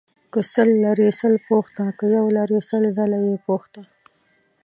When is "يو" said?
2.17-2.25